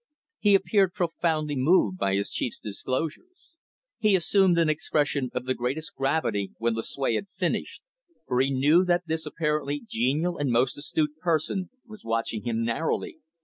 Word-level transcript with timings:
He 0.39 0.55
appeared 0.55 0.95
profoundly 0.95 1.55
moved 1.55 1.99
by 1.99 2.15
his 2.15 2.31
chief's 2.31 2.57
disclosures. 2.57 3.53
He 3.99 4.15
assumed 4.15 4.57
an 4.57 4.67
expression 4.67 5.29
of 5.35 5.45
the 5.45 5.53
greatest 5.53 5.93
gravity 5.93 6.53
when 6.57 6.73
Lucue 6.73 7.13
had 7.13 7.27
finished, 7.29 7.83
for 8.25 8.41
he 8.41 8.49
knew 8.49 8.83
that 8.83 9.03
this 9.05 9.27
apparently 9.27 9.83
genial 9.87 10.39
and 10.39 10.49
most 10.49 10.75
astute 10.75 11.19
person 11.19 11.69
was 11.85 12.03
watching 12.03 12.41
him 12.45 12.65
narrowly. 12.65 13.19